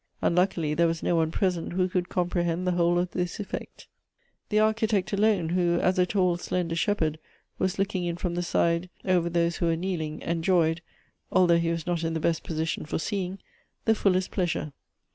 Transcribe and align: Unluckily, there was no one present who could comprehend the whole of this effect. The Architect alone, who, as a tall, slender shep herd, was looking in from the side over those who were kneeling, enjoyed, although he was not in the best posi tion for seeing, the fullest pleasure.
Unluckily, 0.19 0.73
there 0.73 0.87
was 0.87 1.03
no 1.03 1.15
one 1.15 1.29
present 1.29 1.73
who 1.73 1.87
could 1.87 2.09
comprehend 2.09 2.65
the 2.65 2.71
whole 2.71 2.97
of 2.97 3.11
this 3.11 3.39
effect. 3.39 3.87
The 4.49 4.57
Architect 4.57 5.13
alone, 5.13 5.49
who, 5.49 5.79
as 5.79 5.99
a 5.99 6.07
tall, 6.07 6.37
slender 6.37 6.73
shep 6.75 7.01
herd, 7.01 7.19
was 7.59 7.77
looking 7.77 8.05
in 8.05 8.17
from 8.17 8.33
the 8.33 8.41
side 8.41 8.89
over 9.05 9.29
those 9.29 9.57
who 9.57 9.67
were 9.67 9.75
kneeling, 9.75 10.19
enjoyed, 10.21 10.81
although 11.31 11.59
he 11.59 11.69
was 11.69 11.85
not 11.85 12.03
in 12.03 12.15
the 12.15 12.19
best 12.19 12.43
posi 12.43 12.67
tion 12.67 12.85
for 12.87 12.97
seeing, 12.97 13.37
the 13.85 13.93
fullest 13.93 14.31
pleasure. 14.31 14.73